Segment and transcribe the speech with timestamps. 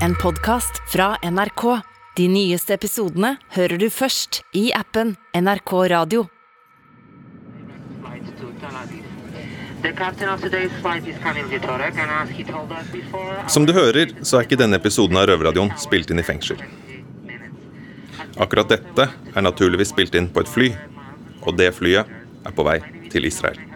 [0.00, 1.80] en podkast fra NRK.
[2.16, 6.26] De nyeste episodene hører du først i appen NRK Radio.
[13.48, 16.62] Som du hører, så er ikke denne episoden av Røverradioen spilt inn i fengsel.
[18.40, 20.72] Akkurat dette er naturligvis spilt inn på et fly,
[21.44, 22.08] og det flyet
[22.44, 22.80] er på vei
[23.12, 23.73] til Israel.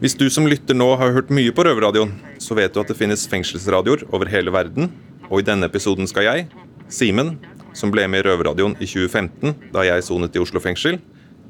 [0.00, 2.96] Hvis du som lytter nå har hørt mye på Røverradioen, så vet du at det
[2.96, 4.88] finnes fengselsradioer over hele verden,
[5.28, 6.46] og i denne episoden skal jeg,
[6.88, 7.34] Simen,
[7.76, 10.96] som ble med i Røverradioen i 2015 da jeg sonet i Oslo fengsel,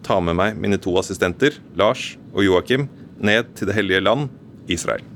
[0.02, 2.89] ta med meg mine to assistenter, Lars og Joakim,
[3.23, 4.27] ned til det hellige land,
[4.67, 5.06] Israel.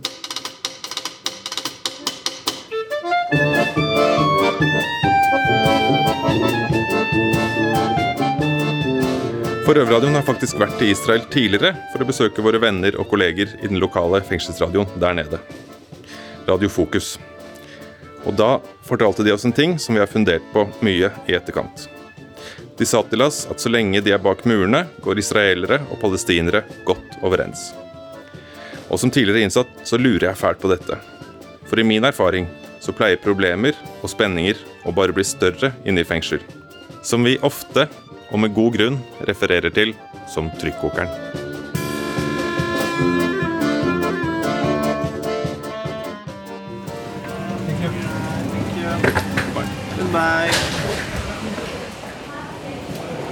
[9.64, 13.70] Røverradioen har faktisk vært i Israel tidligere for å besøke våre venner og kolleger i
[13.70, 15.38] den lokale fengselsradioen der nede.
[16.44, 17.14] Radio Fokus.
[18.28, 21.86] Og da fortalte de oss en ting som vi har fundert på mye i etterkant.
[22.76, 26.66] De sa til oss at så lenge de er bak murene, går israelere og palestinere
[26.84, 27.70] godt overens.
[28.92, 31.00] Og som tidligere innsatt så lurer jeg fælt på dette.
[31.70, 32.50] For i min erfaring
[32.84, 36.44] så pleier problemer og spenninger å bare bli større inne i fengsel.
[37.04, 37.88] Som vi ofte,
[38.34, 38.96] og med god grunn,
[39.28, 39.92] refererer til
[40.26, 41.10] som trykkokeren.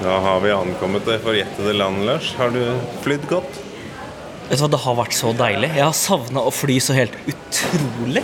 [0.02, 2.32] Da har vi ankommet det forjettede land, Lars.
[2.38, 2.62] Har du
[3.02, 3.58] flydd godt?
[4.48, 5.72] Vet du hva, Det har vært så deilig.
[5.78, 8.22] Jeg har savna å fly så helt utrolig.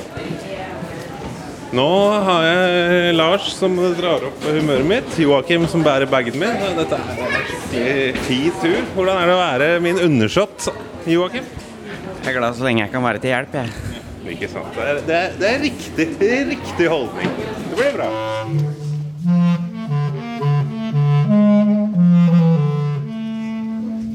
[1.69, 1.84] Nå
[2.24, 5.16] har jeg Lars som drar opp humøret mitt.
[5.20, 6.62] Joakim som bærer bagen min.
[6.78, 8.78] Dette er en skikkelig fin tur.
[8.94, 10.70] Hvordan er det å være min undersått,
[11.05, 11.44] Joakim?
[12.24, 13.58] Jeg er glad så lenge jeg kan være til hjelp.
[13.61, 13.69] jeg.
[14.33, 14.72] Ikke sant.
[14.77, 16.08] Det er, det er, det er riktig,
[16.55, 17.36] riktig holdning.
[17.69, 18.08] Det blir bra.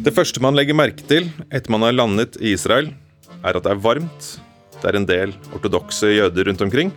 [0.04, 2.90] Det første man legger merke til etter man har landet i Israel,
[3.46, 4.34] er at det er varmt.
[4.82, 6.90] Det er en del ortodokse jøder rundt omkring,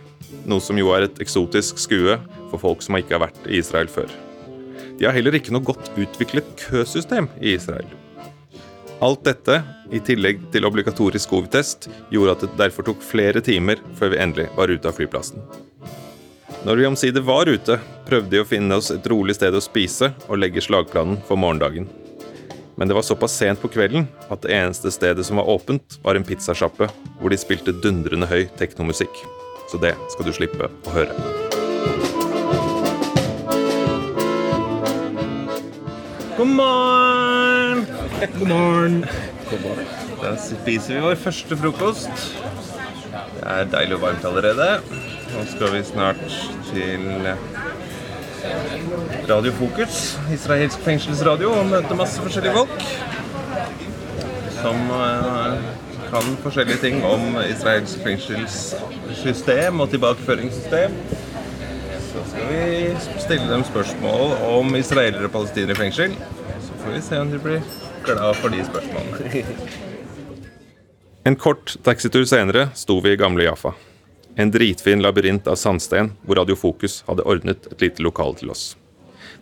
[0.47, 2.17] noe som jo er et eksotisk skue
[2.51, 4.11] for folk som ikke har vært i Israel før.
[4.97, 7.87] De har heller ikke noe godt utviklet køsystem i Israel.
[9.03, 9.59] Alt dette,
[9.93, 14.47] i tillegg til obligatorisk covid-test, gjorde at det derfor tok flere timer før vi endelig
[14.57, 15.43] var ute av flyplassen.
[16.65, 17.77] Når vi omsider var ute,
[18.07, 21.85] prøvde de å finne oss et rolig sted å spise og legge slagplanen for morgendagen.
[22.77, 26.17] Men det var såpass sent på kvelden at det eneste stedet som var åpent, var
[26.17, 26.89] en pizzasjappe
[27.21, 29.13] hvor de spilte dundrende høy teknomusikk.
[29.67, 31.11] Så det skal du slippe å høre.
[36.37, 37.87] God morgen!
[38.39, 39.01] God morgen.
[40.21, 42.27] Da spiser vi vår første frokost.
[43.11, 44.69] Det er deilig og varmt allerede.
[45.33, 46.21] Nå skal vi snart
[46.69, 47.27] til
[49.27, 52.87] Radio Fokus, israelsk fengselsradio, og møte masse forskjellige folk.
[54.61, 60.95] Som eh, kan forskjellige ting om israelsk fengselssystem og tilbakeføringssystem.
[62.11, 62.61] Så skal vi
[63.23, 66.15] stille dem spørsmål om israelere og palestinere i fengsel.
[66.63, 67.61] Så får vi se om de blir
[68.07, 69.43] glad for de spørsmålene.
[71.27, 73.73] En kort taxitur senere sto vi i gamle Jaffa.
[74.39, 78.75] En dritfin labyrint av sandsten hvor Radiofokus hadde ordnet et lite lokale til oss.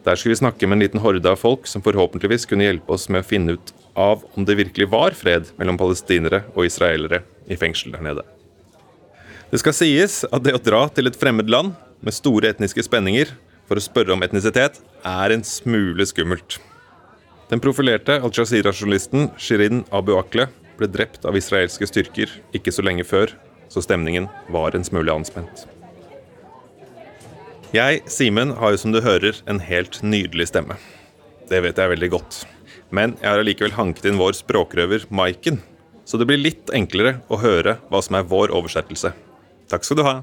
[0.05, 3.09] Der skulle vi snakke med en liten horde av folk som forhåpentligvis kunne hjelpe oss
[3.09, 7.57] med å finne ut av om det virkelig var fred mellom palestinere og israelere i
[7.59, 8.25] fengsel der nede.
[9.51, 13.31] Det skal sies at det å dra til et fremmed land med store etniske spenninger
[13.65, 16.59] for å spørre om etnisitet, er en smule skummelt.
[17.49, 20.47] Den profilerte Al Jazeera-journalisten Shirin Abu Akle
[20.79, 23.31] ble drept av israelske styrker ikke så lenge før,
[23.69, 25.65] så stemningen var en smule anspent.
[27.75, 30.77] Jeg, Simen, har jo som du hører en helt nydelig stemme.
[31.49, 32.43] Det vet jeg veldig godt.
[32.93, 35.61] Men jeg har allikevel hanket inn vår språkrøver Maiken,
[36.05, 39.13] så det blir litt enklere å høre hva som er vår oversettelse.
[39.71, 40.15] Takk skal du ha.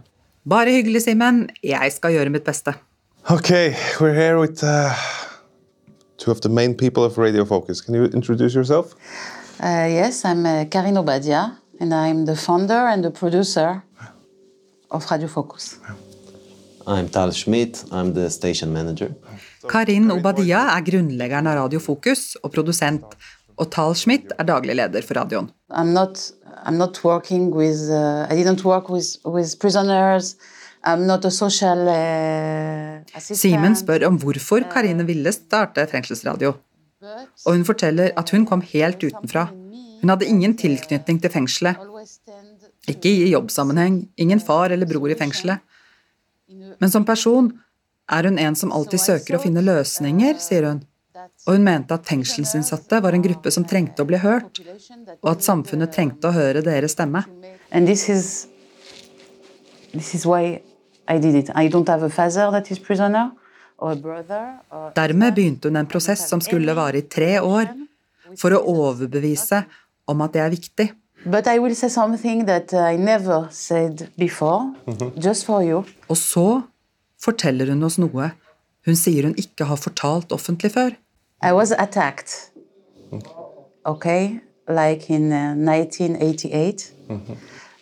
[0.49, 1.49] Bare hyggelig, Simen.
[1.63, 2.75] Jeg skal gjøre mitt beste.
[3.31, 4.95] Okay, we're here with uh,
[6.19, 7.81] two of the main people of Radio Focus.
[7.81, 8.95] Can you introduce yourself?
[9.61, 13.83] Uh, yes, I'm uh, Karin Obadia, and I'm the founder and the producer
[14.91, 15.79] of Radio Focus.
[16.87, 17.85] I'm Tal Schmidt.
[17.91, 19.15] I'm the station manager.
[19.69, 23.05] Karin Obadia er grunnleggeren av Radio Fokus og produsent,
[23.57, 25.51] og Tal Schmidt er daglig leder for radioen.
[25.71, 26.19] I'm not,
[26.67, 30.37] I'm not working with, uh, I didn't work with, with prisoners.
[30.85, 33.21] I'm not a social uh.
[33.23, 36.57] Simen spør om hvorfor Karine ville starte fengselsradio.
[37.47, 39.49] Og hun forteller at hun kom helt utenfra.
[40.03, 41.79] Hun hadde ingen tilknytning til fengselet.
[42.91, 45.63] Ikke i jobbsammenheng, ingen far eller bror i fengselet.
[46.79, 47.51] Men som person
[48.13, 50.83] er hun en som alltid søker å finne løsninger, sier hun.
[51.47, 54.61] Og hun mente at fengselsinnsatte var en gruppe som trengte å bli hørt,
[55.21, 57.25] og at samfunnet trengte å høre deres stemme.
[57.73, 58.33] This is
[59.93, 60.27] this is
[62.83, 63.31] prisoner
[63.79, 67.73] brother or Dermed begynte hun en prosess som skulle vare i tre år,
[68.39, 69.65] for å overbevise
[70.09, 70.89] om at det er viktig.
[71.25, 74.75] But I will say something that I never said before,
[75.19, 75.85] just for you.
[76.09, 76.63] Og så
[77.23, 78.33] forteller hun oss noe
[78.87, 80.97] hun sier hun ikke har fortalt offentlig før.
[81.43, 82.51] I was attacked.
[83.85, 86.93] Okay, like in uh, 1988.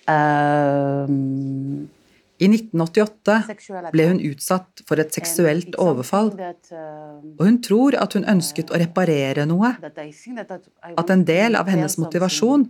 [0.08, 1.88] Um,
[2.40, 8.72] I 1988 ble hun utsatt for et seksuelt overfall, og hun tror at hun ønsket
[8.72, 9.74] å reparere noe,
[10.96, 12.64] at en del av hennes motivasjon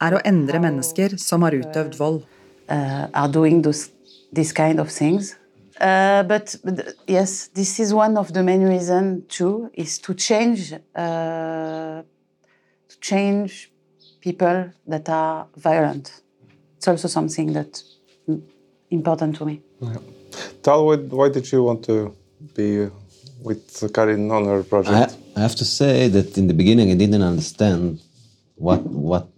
[0.00, 2.26] er å endre mennesker som har utøvd vold.
[2.68, 3.90] uh, are doing those
[4.32, 5.36] this kind of things.
[5.80, 10.72] Uh, but, but yes, this is one of the main reasons too, is to change
[10.94, 12.02] uh,
[12.88, 13.70] to change
[14.20, 16.20] people that are violent.
[16.76, 17.84] It's also something that's
[18.28, 18.42] mm,
[18.90, 19.60] important to me.
[20.62, 22.14] Tal, why, why did you want to
[22.54, 22.88] be
[23.40, 25.16] with Karin on her I, project?
[25.36, 28.00] I have to say that in the beginning I didn't understand
[28.56, 29.28] what what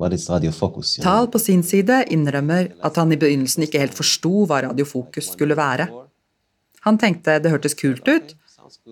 [0.00, 5.56] Tal på sin side innrømmer at han i begynnelsen ikke helt forsto hva radiofokus skulle
[5.58, 5.88] være.
[6.86, 8.34] Han tenkte det hørtes kult ut,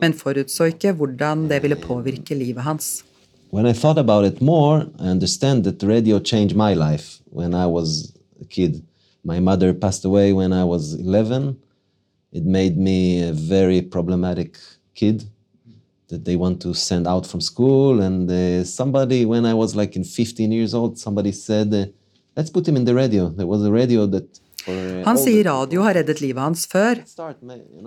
[0.01, 3.05] men forutså ikke hvordan det ville påvirke livet hans.
[3.51, 7.65] When I thought about it more, I understand that radio changed my life when I
[7.67, 8.83] was a kid.
[9.25, 11.57] My mother passed away when I was 11.
[12.33, 14.59] It made me a very problematic
[14.95, 15.25] kid
[16.09, 18.01] that they want to send out from school.
[18.01, 21.87] And uh, somebody, when I was like in 15 years old, somebody said, uh,
[22.37, 23.29] let's put him in the radio.
[23.31, 24.41] There was a radio that.
[24.67, 27.03] uh, Han sier radio har reddet livet hans før.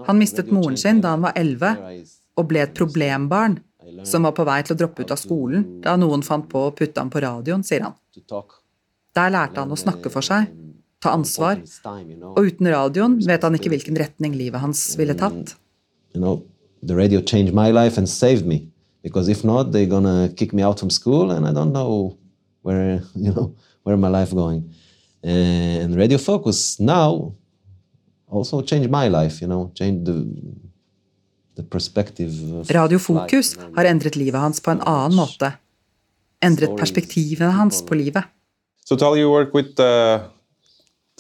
[0.08, 1.66] Han mistet moren sin da han var life.
[1.66, 2.06] 11,
[2.38, 3.60] og ble et problembarn
[4.06, 6.72] som var på vei til å droppe ut av skolen da noen fant på å
[6.78, 7.96] putte ham på radioen, sier han.
[9.18, 10.48] Der lærte han å snakke for seg,
[11.02, 11.60] ta ansvar,
[12.38, 15.56] og uten radioen vet han ikke hvilken retning livet hans ville tatt.
[16.82, 18.68] You know, the radio changed my life and saved me.
[19.04, 22.18] Because if not, they're gonna kick me out from school, and I don't know
[22.62, 24.74] where you know where my life going.
[25.24, 27.34] And Radio Focus now
[28.28, 29.42] also changed my life.
[29.42, 30.28] You know, changed the
[31.56, 32.34] the perspective.
[32.54, 33.76] Of Radio life, Fokus you know.
[33.76, 35.52] har endret livet hans på en annen måte.
[36.44, 38.24] Endret perspektivene hans på livet.
[38.86, 40.20] So, Tal, you work with uh,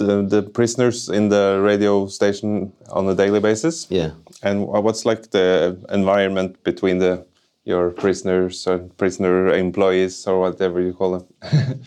[0.01, 3.87] the, the prisoners in the radio station on a daily basis.
[3.89, 4.11] Yeah.
[4.43, 7.25] And what's like the environment between the
[7.63, 11.25] your prisoners or prisoner employees or whatever you call them?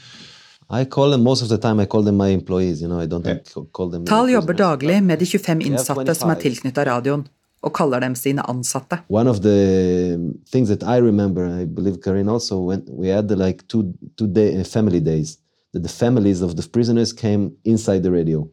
[0.70, 1.78] I call them most of the time.
[1.80, 2.80] I call them my employees.
[2.82, 3.38] You know, I don't Yeah.
[3.54, 4.04] ca- call them.
[4.06, 6.42] Tal jobber daglig med de 25 We have innsatte som er 25.
[6.42, 7.26] tilknyttet radioen,
[7.62, 8.98] og kaller dem sine ansatte.
[9.08, 10.18] One of the
[10.52, 14.62] things that I remember, I believe Karin also, when we had like two two day
[14.64, 15.38] family days,
[15.74, 18.48] that the families of the prisoners came inside the radio.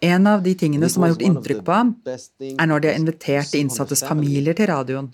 [0.00, 3.52] En av de tingene som har gjort inntrykk på ham, er når de har invitert
[3.52, 5.10] de innsattes familier til radioen.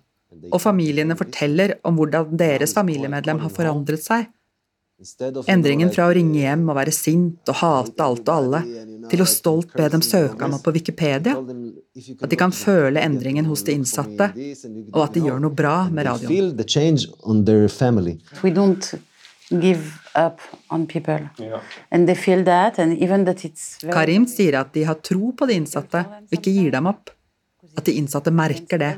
[0.53, 4.29] Og familiene forteller om hvordan deres familiemedlem har forandret seg.
[5.53, 8.61] Endringen fra å ringe hjem og være sint og hate alt og alle,
[9.11, 11.37] til å stolt be dem søke ham opp på Wikipedia.
[12.21, 14.31] At de kan føle endringen hos de innsatte,
[14.95, 16.33] og at de gjør noe bra med radioen.
[16.33, 18.17] feel the change on their family.
[18.43, 18.95] We don't
[19.51, 21.29] give up on people.
[21.91, 25.33] And they feel that, and even that it's very Karim sier at de har tro
[25.37, 27.11] på de innsatte, og ikke gir dem opp.
[27.77, 28.93] At de innsatte merker det,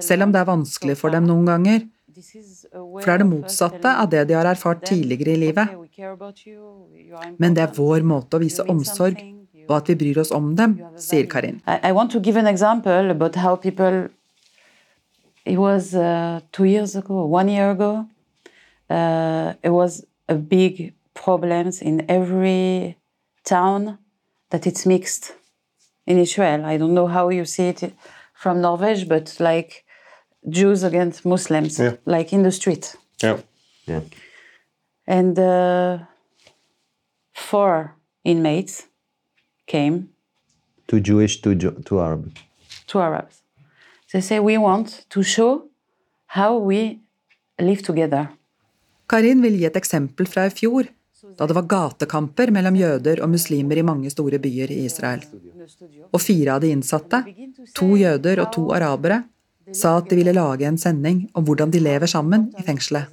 [0.00, 1.84] selv om det er vanskelig for dem noen ganger.
[2.12, 5.68] For det er det motsatte av det de har erfart tidligere i livet.
[5.68, 9.16] "Okay, we care about you, you are Men det er vår måte å vise omsorg,
[9.68, 11.60] og at vi bryr oss om dem, sier Karin.
[11.66, 14.08] I, I want to give an example about how people.
[15.44, 18.06] It was uh, two years ago, one year ago.
[18.88, 22.96] Uh, it was a big problems in every
[23.44, 23.98] town
[24.50, 25.24] that it's mixed
[26.10, 26.60] in Israel.
[26.72, 27.80] I don't know how you see it
[28.42, 29.70] from Norway, but like
[30.58, 31.96] Jews against Muslims, Yeah.
[32.16, 32.84] like in the street.
[33.22, 33.38] Yeah.
[33.90, 34.02] Yeah.
[35.06, 35.98] And uh,
[37.34, 38.86] four inmates
[39.66, 40.08] came
[40.88, 42.22] Two Jewish, two, Jo- two Arab.
[42.86, 43.36] Two Arabs.
[44.12, 45.50] They say we want to show
[46.26, 47.00] how we
[47.58, 48.28] live together.
[49.12, 50.86] Karin vil gi et eksempel fra i fjor,
[51.36, 55.20] da det var gatekamper mellom jøder og muslimer i mange store byer i Israel.
[56.12, 57.20] Og fire av de innsatte,
[57.76, 59.22] to jøder og to arabere,
[59.76, 63.12] sa at de ville lage en sending om hvordan de lever sammen i fengselet.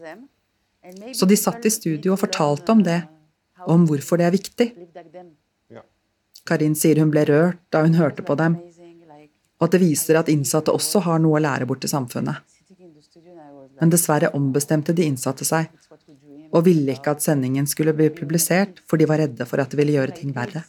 [1.13, 3.01] Så de satt i studio og fortalte om det,
[3.67, 4.69] og om hvorfor det er viktig.
[6.47, 8.55] Karin sier hun ble rørt da hun hørte på dem,
[9.59, 12.39] og at det viser at innsatte også har noe å lære bort til samfunnet.
[13.79, 15.69] Men dessverre ombestemte de innsatte seg,
[16.51, 19.79] og ville ikke at sendingen skulle bli publisert, for de var redde for at det
[19.79, 20.63] ville gjøre ting verre.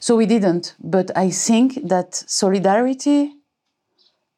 [0.00, 3.32] So we didn't, but I think that solidarity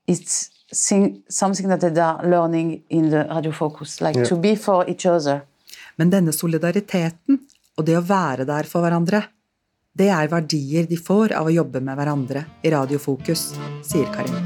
[0.06, 4.88] is thing, something that they are learning in the Radio Focus, like to be for
[4.88, 5.40] each other.
[5.96, 7.40] Men denne solidariteten
[7.78, 9.22] og det å være der for hverandre,
[9.98, 13.50] det er verdier de får av å jobbe med hverandre i Radio Fokus,
[13.86, 14.36] sier Karin.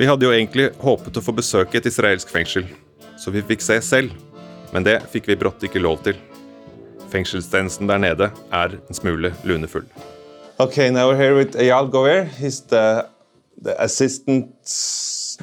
[0.00, 2.62] Vi hadde jo egentlig håpet å få besøke et israelsk fengsel,
[3.20, 4.14] så vi fikk se selv.
[4.72, 6.16] Men det fikk vi brått ikke lov til.
[7.12, 9.84] Fengselstjenesten der nede er en smule lunefull.
[10.56, 12.24] Okay, now we're here with Eyal Gover.
[12.38, 13.10] He's the,
[13.60, 14.48] the assistant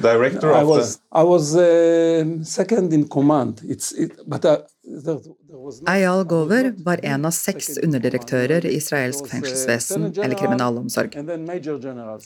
[0.02, 1.02] director I of was the...
[1.12, 3.62] I was uh, second in command.
[3.62, 8.66] It's it, but uh, there, there was no Eyal Gover var en av seks underdirektører
[8.66, 11.14] i israelsk fengselsvesen eller kriminalomsorg.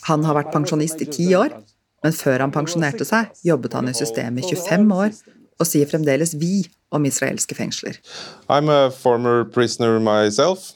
[0.09, 1.61] Han har vært pensjonist i ti år,
[2.03, 5.11] men før han pensjonerte seg, jobbet han i systemet i 25 år
[5.61, 7.99] og sier fremdeles 'vi' om israelske fengsler.
[8.51, 10.73] I'm a former prisoner myself.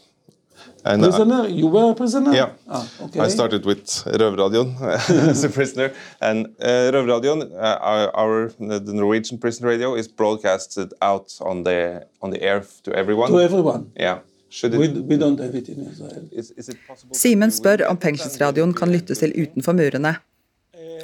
[0.85, 2.33] And I- You were a prisoner?
[2.33, 2.51] Yeah.
[2.69, 3.21] Ah, okay.
[3.27, 4.77] I started with Røverradioen
[5.31, 5.89] as a prisoner.
[6.21, 12.03] And uh, Røverradioen, uh, our, our, the Norwegian prison radio, is broadcasted out on the
[12.23, 13.31] on the air to everyone.
[13.33, 13.87] To everyone.
[14.01, 14.19] Yeah.
[14.49, 16.23] Should it, We, we don't have it in Israel.
[16.33, 17.17] is, is it possible?
[17.17, 20.15] Simen spør om fengselsradioen kan lyttes til utenfor murene.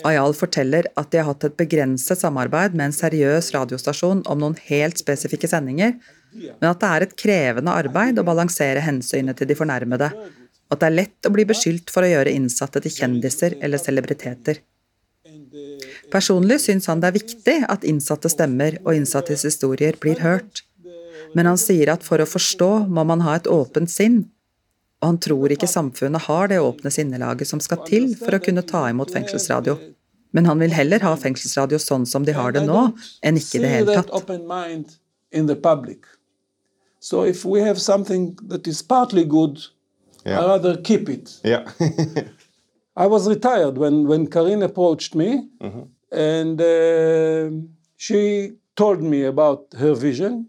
[0.08, 4.56] Ayal forteller at de har hatt et begrenset samarbeid med en seriøs radiostasjon om noen
[4.68, 5.94] helt spesifikke sendinger,
[6.32, 10.82] men at det er et krevende arbeid å balansere hensynet til de fornærmede, og at
[10.82, 14.62] det er lett å bli beskyldt for å gjøre innsatte til kjendiser eller celebriteter.
[16.12, 20.64] Personlig syns han det er viktig at innsatte stemmer og innsattes historier blir hørt,
[21.36, 24.24] men han sier at for å forstå må man ha et åpent sinn,
[25.02, 28.62] og han tror ikke samfunnet har det åpne sinnelaget som skal til for å kunne
[28.62, 29.74] ta imot fengselsradio.
[30.32, 32.84] Men han vil heller ha fengselsradio sånn som de har det nå,
[33.26, 34.12] enn ikke i det hele tatt.
[34.14, 34.94] open mind
[35.32, 36.06] in the public.
[37.00, 39.58] So if we have something that is partly good,
[40.24, 40.38] Yeah.
[40.38, 41.40] I rather keep it.
[41.44, 41.66] Yeah.
[42.96, 45.82] I was retired when, when Karin approached me, Mm-hmm.
[46.12, 47.50] and uh,
[47.96, 50.46] she told me about her vision,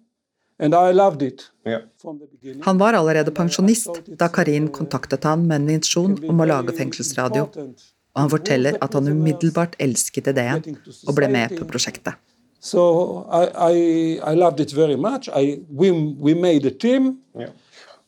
[2.63, 7.47] Han var allerede pensjonist da Karin kontaktet han med en intensjon om å lage fengselsradio,
[8.13, 10.61] og han forteller at han umiddelbart elsket ideen
[11.07, 12.13] og ble med på prosjektet.
[12.63, 15.27] So I, I, I loved it very much.
[15.27, 17.17] I, we, we made a team.
[17.37, 17.49] Yeah.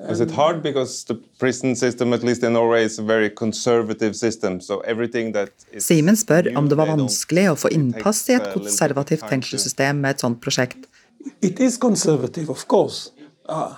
[0.10, 4.14] Is it hard because the prison system, at least in Norway, is a very conservative
[4.14, 4.60] system?
[4.60, 8.48] So everything that is Simen spør om det var vanskelig å få innpass i et
[8.50, 10.88] of konservativt fengselssystem med et sånt prosjekt.
[11.42, 13.12] It is conservative, of course.
[13.46, 13.76] Uh,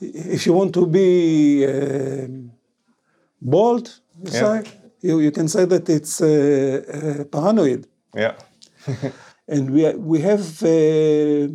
[0.00, 2.50] if you want to be um
[3.40, 3.86] bold,
[4.22, 4.62] you, Yeah.
[4.62, 4.70] say,
[5.02, 7.86] you, you can say that it's uh, uh, paranoid.
[8.14, 8.34] Yeah.
[9.48, 11.46] And we, we have, uh,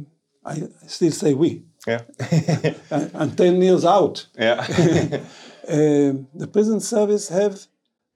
[0.46, 2.02] I still say we, Yeah.
[2.92, 4.28] uh, I'm 10 years out.
[4.40, 4.66] yeah.
[5.68, 7.56] Um, the prison service have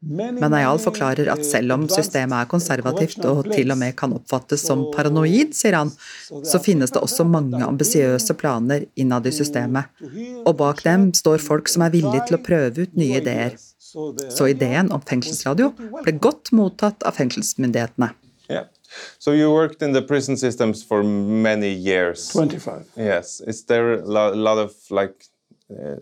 [0.05, 4.65] Men Ayal forklarer at selv om systemet er konservativt og til og med kan oppfattes
[4.67, 5.91] som paranoid, sier han,
[6.45, 9.89] så finnes det også mange ambisiøse planer innad i systemet.
[10.45, 13.57] Og bak dem står folk som er villige til å prøve ut nye ideer.
[13.85, 15.71] Så ideen om fengselsradio
[16.03, 18.11] ble godt mottatt av fengselsmyndighetene.
[18.49, 18.65] yeah.
[19.19, 22.31] So you worked in the prison systems for many years.
[22.31, 22.85] 25.
[22.95, 23.41] Yes.
[23.41, 25.25] Is there a lot of like,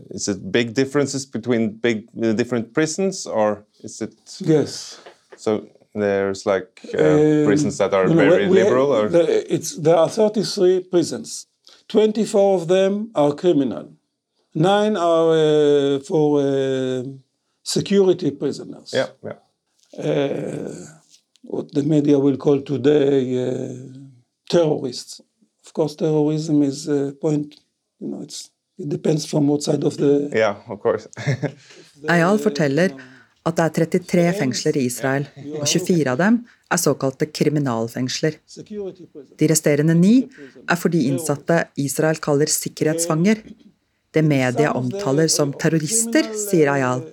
[0.10, 5.00] is it big differences between big uh, different prisons, or is it Yes.
[5.38, 5.66] so?
[5.96, 9.96] There's like uh, Um, prisons that are very we- we- liberal, or the- it's, there
[9.96, 11.48] are 33 prisons.
[11.88, 13.86] 24 of them are criminal.
[14.56, 17.04] Nine are uh, for uh,
[17.64, 18.92] security prisoners.
[18.94, 19.38] yeah, yeah,
[19.98, 20.72] Uh,
[21.44, 23.76] what the media will call today uh,
[24.50, 25.22] terrorists.
[25.66, 27.60] Of course, terrorism is a point.
[28.00, 30.30] You know, it's it depends from what side of the.
[30.34, 30.80] yeah, of
[32.46, 32.90] forteller
[33.44, 35.26] at det er 33 fengsler i Israel,
[35.60, 36.40] og 24 av dem
[36.72, 38.38] er såkalte kriminalfengsler.
[39.40, 40.14] De resterende ni
[40.64, 43.44] er for de innsatte Israel kaller sikkerhetsfanger.
[44.14, 47.04] Det media omtaler som terrorister, sier Ayal,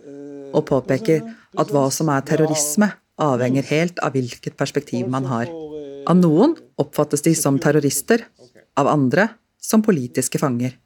[0.54, 1.24] og påpeker
[1.58, 5.50] at hva som er terrorisme, avhenger helt av hvilket perspektiv man har.
[6.08, 8.22] Av noen oppfattes de som terrorister,
[8.78, 9.28] av andre
[9.60, 10.78] som politiske fanger.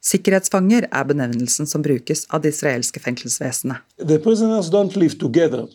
[0.00, 3.84] Sikkerhetsfanger er benevnelsen som brukes av det israelske fengselsvesenet.
[4.00, 5.68] The prisoners don't live together.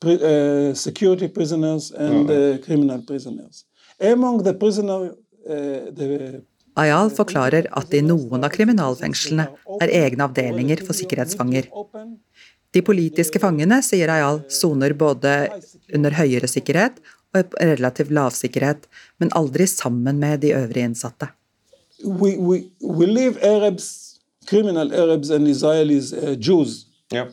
[0.00, 3.64] pri- uh, security prisoners and uh, criminal prisoners.
[4.00, 5.12] Among the prisoner,
[5.48, 6.40] uh, the
[6.80, 9.48] Ayal forklarer at det i noen av kriminalfengslene
[9.82, 11.66] er egne avdelinger for sikkerhetsfanger.
[12.70, 15.34] De politiske fangene, sier Ayal, soner både
[15.92, 17.02] under høyere sikkerhet
[17.34, 18.86] og relativt lavsikkerhet,
[19.18, 21.28] men aldri sammen med de øvrige innsatte.
[22.04, 26.86] We, we, we leave Arabs, criminal Arabs and Israelis, uh, Jews,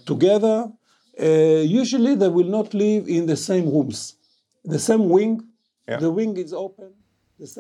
[0.06, 0.72] together.
[1.20, 4.16] Uh, usually they will not live in the same rooms,
[4.64, 5.42] the same wing.
[5.88, 6.94] The wing is open.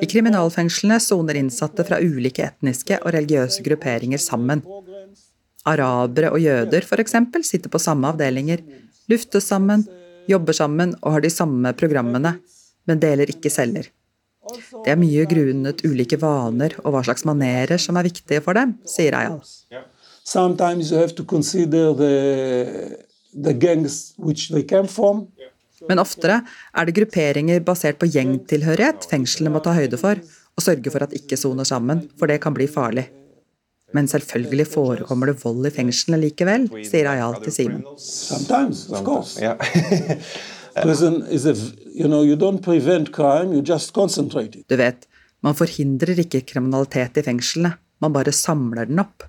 [0.02, 4.64] I kriminalfengslene soner innsatte fra ulike etniske og religiøse grupperinger sammen.
[5.68, 7.14] Arabere og jøder f.eks.
[7.46, 8.64] sitter på samme avdelinger,
[9.08, 9.86] luftes sammen,
[10.28, 12.40] jobber sammen og har de samme programmene,
[12.90, 13.92] men deler ikke celler.
[14.86, 18.78] Det er mye grunnet ulike vaner og hva slags manerer som er viktige for dem,
[18.88, 19.42] sier Ayal.
[20.28, 22.98] Sometimes you have to consider the,
[23.34, 25.28] the gangs which they came from.
[25.88, 26.42] Men oftere
[26.74, 30.20] er det grupperinger basert på gjengtilhørighet fengslene må ta høyde for,
[30.58, 33.06] og sørge for at ikke soner sammen, for det kan bli farlig.
[33.96, 37.86] Men selvfølgelig forekommer det vold i fengslene likevel, sier Ayal til Simen.
[40.78, 41.28] Sometimes, of course.
[41.28, 41.54] Prison is a,
[41.94, 44.68] you know, you don't prevent crime, you just concentrate it.
[44.70, 45.08] Du vet,
[45.42, 49.24] man forhindrer ikke kriminalitet i fengslene, man bare samler den opp.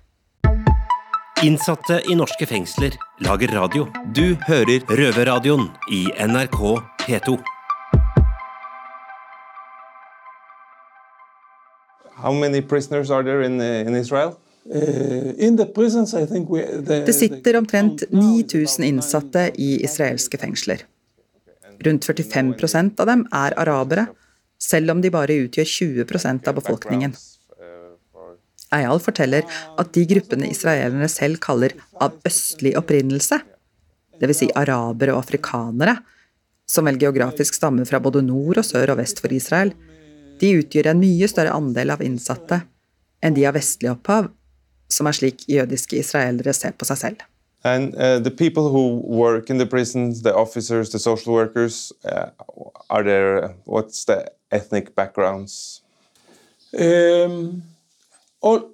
[1.42, 3.86] Innsatte i norske fengsler lager radio.
[4.14, 7.38] Du hører Røverradioen i NRK P2.
[12.18, 14.34] How many prisoners are there in, uh, in Israel?
[14.66, 20.38] Uh, in the prisons, I think we, the, Det sitter omtrent 9000 innsatte i israelske
[20.38, 20.82] fengsler.
[21.86, 24.08] Rundt 45% av dem er arabere,
[24.58, 27.14] selv om de bare utgjør 20% av befolkningen.
[28.74, 29.46] Eyal forteller
[29.80, 33.38] at de gruppene israelerne selv kaller av østlig opprinnelse,
[34.18, 34.40] dvs.
[34.42, 35.96] Si arabere og afrikanere,
[36.68, 39.72] som vel geografisk stammer fra både nord og sør og vest for Israel,
[40.38, 42.60] de utgjør en mye større andel av innsatte
[43.24, 44.28] enn de av vestlig opphav,
[44.92, 47.24] som er slik jødiske israelere ser på seg selv.
[47.64, 52.30] And uh, the people who work in the prisons, the officers, the social workers, uh,
[52.88, 55.82] are there, what's the ethnic backgrounds?
[56.78, 57.62] Um,
[58.40, 58.70] all,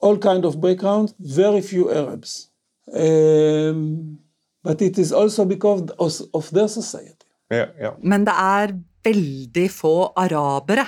[0.00, 1.14] all kind of backgrounds.
[1.18, 2.48] very few Arabs.
[2.94, 4.18] Um,
[4.62, 7.26] but it is also because of, of their society.
[7.50, 7.94] Yeah, yeah.
[8.02, 10.86] Men det er veldig få arabere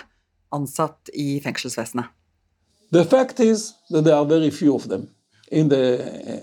[0.52, 2.04] ansatt i fengselsvesenet.
[2.92, 5.08] The fact is that there are very few of them
[5.52, 5.82] in the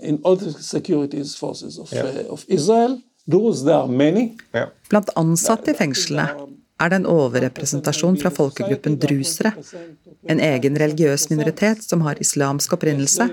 [0.02, 2.04] in all the security forces of, Yeah.
[2.04, 3.00] uh, of Israel.
[3.26, 4.36] Those there are many.
[4.90, 6.28] Blant ansatte i fengslene
[6.80, 9.52] er det en overrepresentasjon fra folkegruppen drusere,
[10.32, 13.26] en egen religiøs minoritet som har islamsk opprinnelse,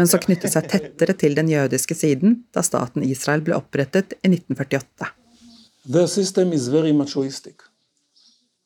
[0.00, 4.30] men som knyttet seg tettere til den jødiske siden da staten Israel ble opprettet i
[4.32, 5.10] 1948.
[5.90, 7.60] Their system is very machoistic.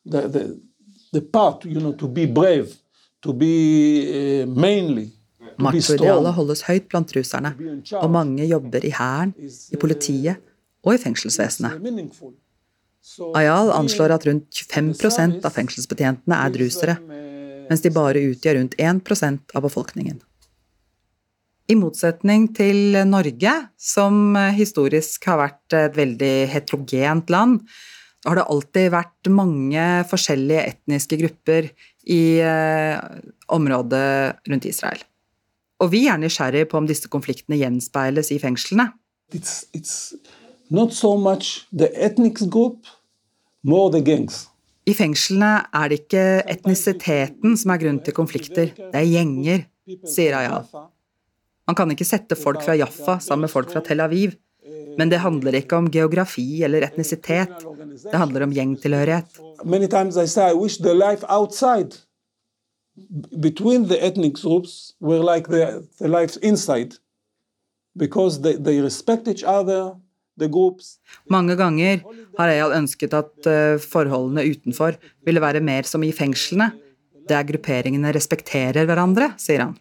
[0.09, 0.43] The, the,
[1.11, 2.71] the part, you know, to be brave,
[3.21, 3.51] to be
[4.07, 5.09] uh, mainly,
[5.81, 6.27] strong.
[6.37, 7.53] holdes høyt blant ruserne,
[8.01, 9.33] og mange jobber i hæren,
[9.71, 10.41] i politiet
[10.85, 11.79] og i fengselsvesenet.
[13.37, 16.95] Ayal anslår at rundt 25% av fengselsbetjentene er drusere,
[17.69, 20.21] mens de bare utgjør rundt 1% av befolkningen.
[21.65, 27.63] I motsetning til Norge, som historisk har vært et veldig heterogent land,
[28.25, 31.69] har det alltid vært mange forskjellige etniske grupper
[32.09, 32.95] i eh,
[33.53, 34.07] området
[34.49, 35.01] rundt Israel.
[35.83, 38.89] Og vi er nysgjerrig på om disse konfliktene gjenspeiles i fengslene.
[39.35, 40.15] It's, it's
[40.95, 42.85] so much the ethnic group,
[43.63, 44.47] more the gangs.
[44.85, 49.65] I fengslene er det ikke etnisiteten som er grunnen til konflikter, det er gjenger,
[50.05, 50.67] sier Ayal.
[51.65, 54.35] Man kan ikke sette folk fra Jaffa sammen med folk fra Tel Aviv,
[54.97, 57.65] men det handler ikke om geografi eller etnisitet,
[58.03, 59.41] det handler om gjengtilhørighet.
[59.65, 61.97] Many times I say, I wish the life outside,
[63.39, 66.95] between the ethnic groups, were like the, the life inside.
[67.95, 69.95] Because they, they respect each other.
[71.31, 72.01] Mange ganger
[72.35, 76.73] har Eyal ønsket at eh, forholdene utenfor ville være mer som i fengslene,
[77.29, 79.77] der grupperingene respekterer hverandre, sier han.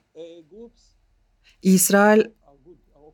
[1.66, 2.29] Israel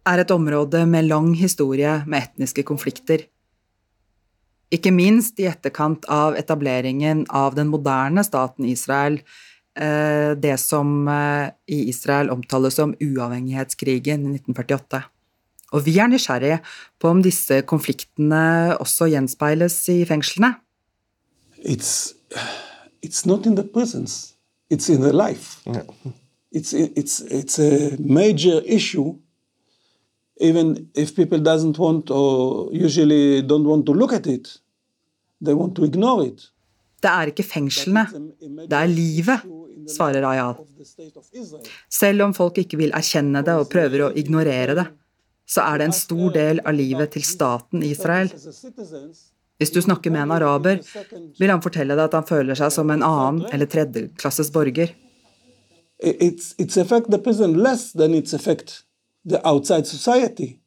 [0.05, 3.25] er et område med lang historie med etniske konflikter.
[4.71, 9.17] Ikke minst i etterkant av etableringen av den moderne staten Israel,
[9.77, 15.03] det som eh, i Israel omtales som uavhengighetskrigen i 1948.
[15.73, 16.59] Og vi er nysgjerrige
[16.99, 20.57] på om disse konfliktene også gjenspeiles i fengslene.
[21.63, 22.15] It's,
[23.07, 24.35] it's not in the prisons,
[24.73, 25.61] it's in the life.
[26.51, 29.15] It's, it's, it's a major issue
[30.41, 34.59] even if people doesn't want or usually don't want to look at it,
[35.41, 36.51] they want to ignore it.
[37.03, 38.07] Det er ikke fengslene,
[38.69, 39.41] det er livet,
[39.91, 40.57] svarer Ayal.
[41.91, 44.87] Selv om folk ikke vil erkjenne det og prøver å ignorere det,
[45.51, 48.31] så er det en stor del av livet til staten Israel.
[49.61, 50.81] Hvis du snakker med en araber,
[51.39, 54.95] vil han fortelle deg at han føler seg som en annen eller tredjeklasses borger.
[56.01, 58.85] It's, it's affect the prison less than it's affect
[59.27, 60.61] the outside society.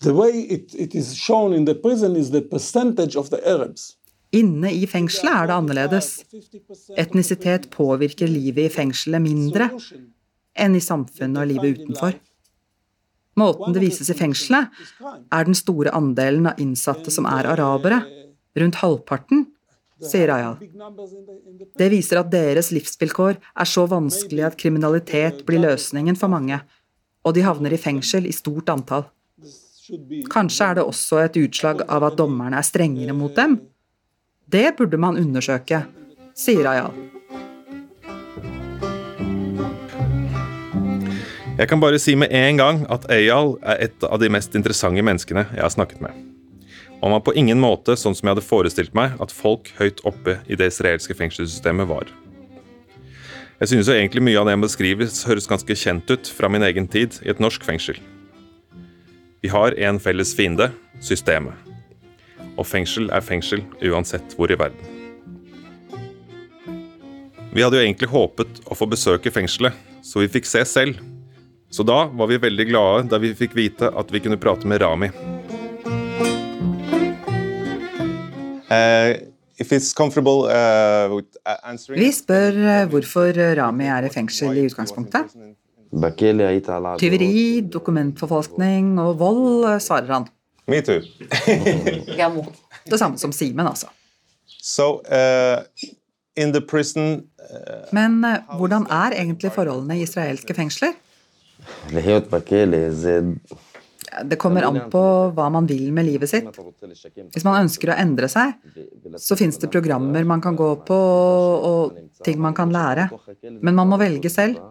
[0.00, 3.96] The way it, it is shown in the prison is the percentage of the Arabs.
[4.36, 6.10] Inne i fengselet er det annerledes.
[6.98, 9.70] Etnisitet påvirker livet i fengselet mindre
[10.56, 12.16] enn i samfunnet og livet utenfor.
[13.36, 14.72] Måten det vises i fengselet,
[15.04, 18.00] er den store andelen av innsatte som er arabere.
[18.56, 19.44] Rundt halvparten,
[20.00, 20.56] sier Ayal.
[21.76, 26.62] Det viser at deres livsvilkår er så vanskelig at kriminalitet blir løsningen for mange,
[27.24, 29.04] og de havner i fengsel i stort antall.
[30.32, 33.60] Kanskje er det også et utslag av at dommerne er strengere mot dem,
[34.46, 35.82] det burde man undersøke,
[36.38, 36.94] sier Ayal.
[41.56, 45.02] Jeg kan bare si med en gang at Eyal er et av de mest interessante
[45.02, 46.12] menneskene jeg har snakket med.
[47.00, 50.04] Og han var på ingen måte sånn som jeg hadde forestilt meg at folk høyt
[50.08, 52.06] oppe i det israelske fengselssystemet var.
[53.56, 56.64] Jeg synes jo egentlig mye av det han beskriver høres ganske kjent ut fra min
[56.68, 57.98] egen tid i et norsk fengsel.
[59.40, 61.65] Vi har en felles fiende systemet
[62.56, 64.96] og fengsel er fengsel uansett hvor i verden.
[67.56, 69.72] Vi hadde jo egentlig håpet å få besøke fengselet,
[70.04, 70.98] så vi fikk se selv.
[71.72, 74.82] Så da var vi veldig glade da vi fikk vite at vi kunne prate med
[74.84, 75.08] Rami.
[78.66, 79.16] Uh, uh,
[81.96, 85.32] vi spør uh, hvorfor Rami er i fengsel i utgangspunktet.
[87.00, 90.28] Tyveri, dokumentforfalskning og vold, svarer han.
[90.66, 91.00] Me too.
[92.90, 93.86] det samme som Simen, altså.
[94.46, 95.62] So, uh,
[96.36, 100.96] in the prison, uh, Men uh, hvordan er egentlig forholdene i israelske fengsler?
[104.24, 105.02] Det kommer an på
[105.36, 106.48] hva man vil med livet sitt.
[107.34, 108.54] Hvis man ønsker å endre seg,
[109.20, 110.98] så fins det programmer man kan gå på
[111.70, 113.08] og ting man kan lære.
[113.60, 114.62] Men man må velge selv.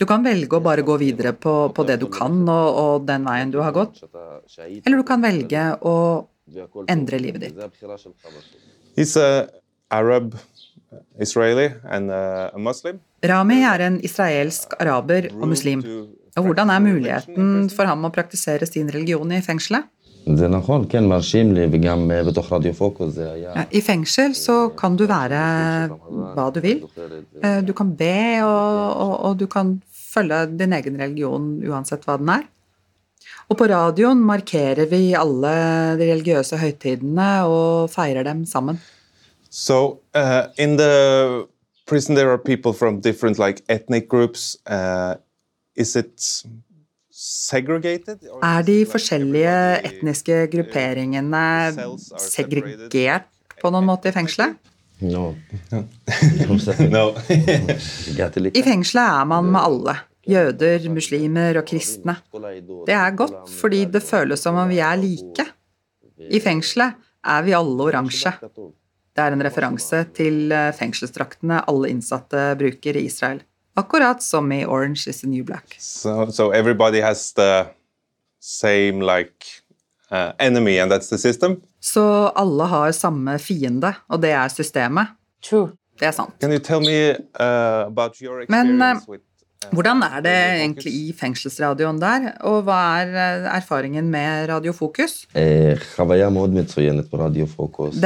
[0.00, 3.24] Du kan velge å bare gå videre på, på det du kan og, og, den
[3.28, 4.02] veien du har gått.
[4.58, 5.96] Eller du kan velge å
[6.90, 7.60] endre livet ditt.
[8.96, 9.48] He's a
[9.90, 10.34] Arab,
[11.18, 13.00] Israeli and a Muslim.
[13.26, 15.84] Rami er en israelsk araber og muslim.
[16.38, 19.88] Og hvordan er muligheten for ham å praktisere sin religion i fengselet?
[23.70, 25.40] I fengsel så kan du være
[26.36, 26.84] hva du vil.
[27.42, 32.18] Eh, du kan be, og, og, og du kan følge din egen religion uansett hva
[32.20, 32.48] den er.
[33.50, 35.52] Og på radioen markerer vi alle
[35.98, 38.78] de religiøse høytidene og feirer dem sammen.
[39.50, 41.46] So, uh, in the
[41.86, 44.56] prison there are people from different like ethnic groups.
[44.66, 45.16] Uh,
[45.74, 46.44] is it
[47.20, 49.56] er de forskjellige
[49.90, 51.44] etniske grupperingene
[52.16, 53.28] segregert
[53.60, 54.56] på noen måte i fengselet?
[55.00, 55.34] No.
[56.94, 57.04] no.
[58.60, 59.96] I fengselet er man med alle.
[60.30, 62.16] Jøder, muslimer og kristne.
[62.86, 65.46] Det er godt, fordi det føles som om vi er like.
[66.30, 68.32] I fengselet er vi alle oransje.
[69.10, 73.40] Det er en referanse til eh, fengselsdraktene alle innsatte bruker i Israel.
[73.80, 75.76] Akkurat som i Orange is the New Black.
[75.78, 77.66] So, so everybody has the
[78.40, 79.46] same like
[80.10, 81.56] uh, enemy, and that's the system?
[81.80, 85.06] Så alle har samme fiende, og det er systemet?
[85.44, 85.68] True.
[86.00, 86.30] Det er sant.
[86.40, 89.22] Can you tell me uh, about your Men uh, with,
[89.64, 95.26] uh, hvordan er det egentlig i fengselsradioen der, og hva er uh, erfaringen med Radiofokus?
[95.34, 95.84] Eh, det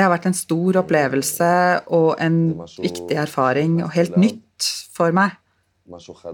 [0.02, 1.52] har vært en stor opplevelse
[1.87, 2.37] og en
[2.82, 4.62] viktig erfaring, og helt nytt
[4.94, 5.30] for meg.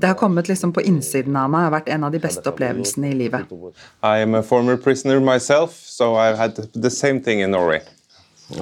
[0.00, 3.10] Det har kommet liksom på innsiden av meg og vært en av de beste opplevelsene
[3.10, 3.50] i livet.
[4.06, 7.80] I am a former prisoner myself, so I've had the same thing in Norway.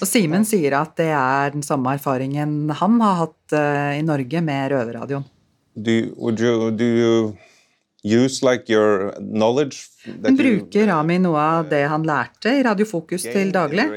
[0.00, 4.42] Og Simen sier at det er den samme erfaringen han har hatt uh, i Norge
[4.44, 5.24] med Røverradioen.
[5.78, 7.36] Do, you, do you
[8.02, 9.88] use like your knowledge
[10.20, 13.88] bruker Rami noe av det han lærte i Radiofokus til daglig.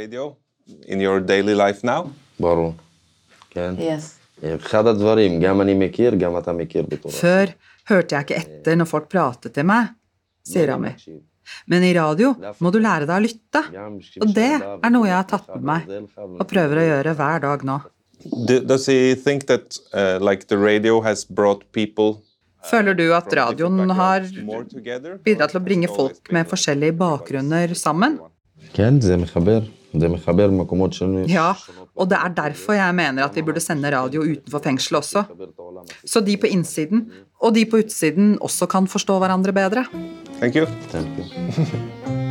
[0.88, 2.14] In your daily life now?
[3.56, 4.21] Yes.
[7.22, 7.52] Før
[7.92, 9.92] hørte jeg ikke etter når folk pratet til meg,
[10.48, 10.94] sier Rami.
[11.68, 13.62] Men i radio må du lære deg å lytte,
[14.22, 15.82] og det er noe jeg har tatt med meg
[16.18, 17.78] og prøver å gjøre hver dag nå.
[18.22, 22.22] Uh, like the radio has brought people
[22.70, 24.28] Føler du at radioen har
[25.26, 28.20] bidratt til å bringe folk med forskjellige bakgrunner sammen?
[31.32, 31.50] Ja,
[31.96, 35.26] og det er derfor jeg mener at vi burde sende radio utenfor fengselet også.
[36.06, 37.10] Så de på innsiden
[37.42, 39.86] og de på utsiden også kan forstå hverandre bedre.
[40.40, 40.66] Thank you.
[40.94, 42.18] Thank you.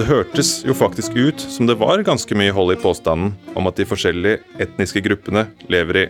[0.00, 3.76] det hørtes jo faktisk ut som det var ganske mye hold i påstanden om at
[3.76, 6.04] de forskjellige etniske gruppene lever i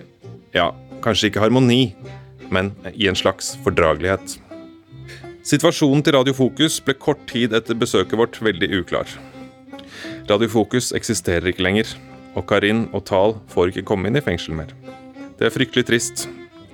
[0.55, 0.68] ja,
[1.03, 1.96] kanskje ikke harmoni,
[2.55, 4.37] men i en slags fordragelighet.
[5.40, 9.09] Situasjonen til Radio Fokus ble kort tid etter besøket vårt veldig uklar.
[10.29, 11.94] Radio Fokus eksisterer ikke lenger,
[12.37, 14.74] og Karin og Tal får ikke komme inn i fengsel mer.
[15.40, 16.26] Det er fryktelig trist,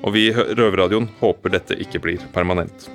[0.03, 2.89] og vi i Røverradioen håper dette ikke blir permanent.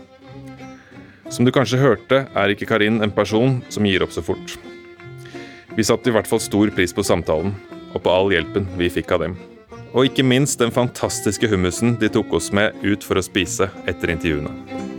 [1.31, 4.57] Som du kanskje hørte, er ikke Karin en person som gir opp så fort.
[5.71, 7.55] Vi satte i hvert fall stor pris på samtalen,
[7.95, 9.39] og på all hjelpen vi fikk av dem.
[9.95, 14.11] Og ikke minst den fantastiske hummusen de tok oss med ut for å spise etter
[14.11, 14.90] intervjuene.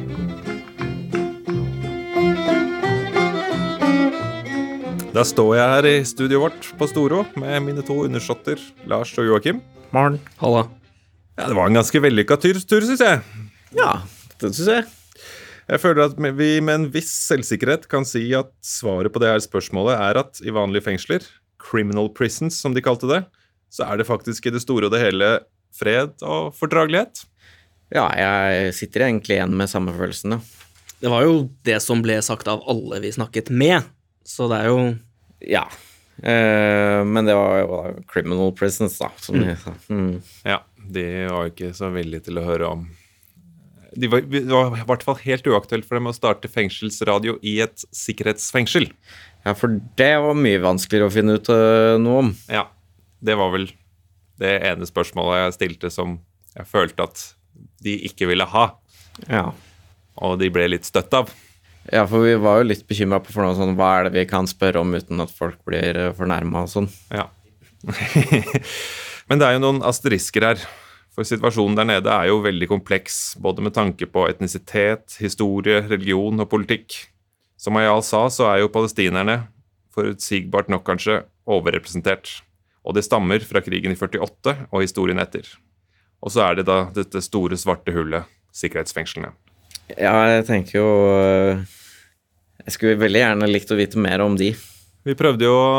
[5.13, 9.27] Da står jeg her i studioet vårt på Storo med mine to undersåtter Lars og
[9.29, 9.59] Joakim.
[9.93, 10.17] Morgen.
[10.41, 10.63] Halla.
[11.37, 13.21] Ja, Det var en ganske vellykka tur, tur syns jeg.
[13.77, 13.91] Ja,
[14.41, 14.87] det syns jeg.
[15.69, 19.45] Jeg føler at vi med en viss selvsikkerhet kan si at svaret på det her
[19.45, 21.29] spørsmålet er at i vanlige fengsler,
[21.61, 23.23] criminal prisons som de kalte det,
[23.73, 25.33] så er det faktisk i det store og det hele
[25.77, 27.27] fred og fordragelighet.
[27.93, 30.41] Ja, jeg sitter egentlig igjen med samme følelsen, ja.
[31.03, 33.83] Det var jo det som ble sagt av alle vi snakket med,
[34.33, 34.79] så det er jo
[35.53, 35.67] Ja.
[36.23, 37.79] Eh, men det var jo
[38.11, 39.09] criminal prisons, da.
[39.21, 39.47] Som Mm.
[39.49, 39.73] de sa.
[39.91, 40.23] Mm.
[40.45, 40.59] Ja,
[40.93, 42.89] de var ikke så villige til å høre om
[43.95, 47.59] de var, Det var i hvert fall helt uaktuelt for dem å starte fengselsradio i
[47.61, 48.87] et sikkerhetsfengsel.
[49.45, 49.69] Ja, for
[50.01, 52.31] det var mye vanskeligere å finne ut uh, noe om.
[52.49, 52.69] Ja,
[53.23, 53.67] det var vel
[54.41, 56.15] det ene spørsmålet jeg stilte som
[56.57, 57.35] jeg følte at
[57.85, 58.65] de ikke ville ha.
[59.29, 59.51] Ja.
[60.17, 61.29] Og de ble litt støtt av.
[61.91, 64.47] Ja, for vi var jo litt bekymra på noe sånn, hva er det vi kan
[64.47, 66.87] spørre om uten at folk blir fornærma og sånn.
[67.11, 67.27] Ja.
[69.29, 70.63] Men det er jo noen asterisker her.
[71.13, 76.41] For situasjonen der nede er jo veldig kompleks, både med tanke på etnisitet, historie, religion
[76.41, 76.97] og politikk.
[77.61, 79.43] Som Ayal sa, så er jo palestinerne,
[79.93, 82.39] forutsigbart nok kanskje, overrepresentert.
[82.83, 85.45] Og det stammer fra krigen i 48 og historien etter.
[86.23, 89.35] Og så er det da dette store, svarte hullet, sikkerhetsfengslene.
[89.91, 91.63] Ja, jeg tenker jo eh,
[92.65, 94.53] Jeg skulle veldig gjerne likt å vite mer om de.
[95.03, 95.73] Vi prøvde jo å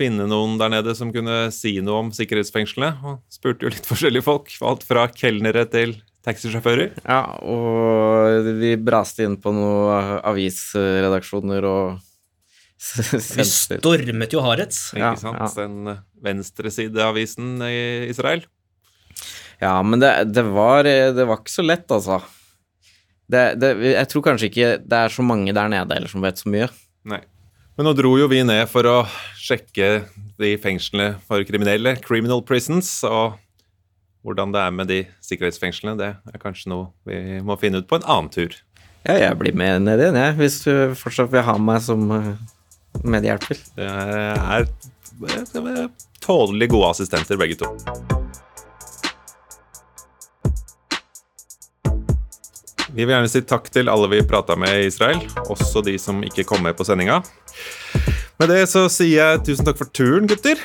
[0.00, 4.24] finne noen der nede som kunne si noe om sikkerhetsfengslene, og spurte jo litt forskjellige
[4.24, 4.52] folk.
[4.64, 6.94] Alt fra kelnere til taxisjåfører.
[7.04, 11.98] Ja, og vi braste inn på noen avisredaksjoner og
[12.80, 14.94] Vi stormet jo Haaretz.
[14.96, 15.36] Ja, Ikke sant?
[15.36, 15.50] ja.
[15.58, 18.46] Den venstresideavisen i Israel.
[19.60, 22.22] Ja, men det, det, var, det var ikke så lett, altså.
[23.30, 26.40] Det, det, jeg tror kanskje ikke det er så mange der nede eller som vet
[26.40, 26.66] så mye.
[27.08, 27.20] Nei.
[27.78, 28.96] Men nå dro jo vi ned for å
[29.38, 30.02] sjekke
[30.40, 33.38] de fengslene for kriminelle, criminal prisons, og
[34.26, 38.00] hvordan det er med de sikkerhetsfengslene, det er kanskje noe vi må finne ut på
[38.00, 38.56] en annen tur.
[39.06, 42.32] Ja, jeg blir med ned igjen, jeg, hvis du fortsatt vil ha meg som eh,
[43.00, 43.64] medhjelper.
[43.78, 44.68] Det er,
[45.32, 45.86] er
[46.20, 48.19] tålelig gode assistenter, begge to.
[52.90, 56.24] Vi vil gjerne si takk til alle vi prata med i Israel, også de som
[56.26, 57.20] ikke kom med på sendinga.
[58.40, 60.58] Med det så sier jeg tusen takk for turen, gutter.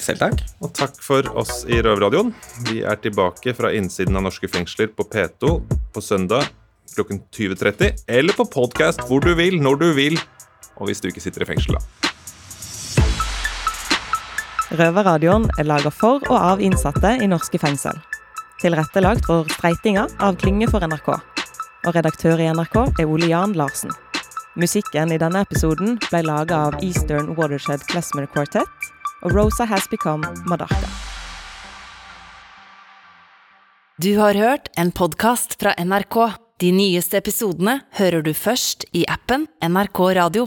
[0.00, 0.40] Selv takk.
[0.64, 2.32] Og takk for oss i Røverradioen.
[2.68, 5.56] Vi er tilbake fra innsiden av norske fengsler på P2
[5.92, 6.48] på søndag
[6.92, 10.18] klokken 20.30, eller på podkast hvor du vil, når du vil,
[10.76, 11.82] og hvis du ikke sitter i fengsel, da.
[14.76, 17.96] Røverradioen er laga for og av innsatte i norske fengsel.
[18.60, 21.31] Tilrettelagt for streitinger av Klynge for NRK.
[21.82, 23.90] Og redaktør i NRK er Ole Jan Larsen.
[24.54, 28.68] Musikken i denne episoden ble laga av Eastern Watershed Klesmer Quartet
[29.24, 30.90] og Rosa Has Become Madarka.
[33.98, 36.18] Du har hørt en podkast fra NRK.
[36.62, 40.46] De nyeste episodene hører du først i appen NRK Radio.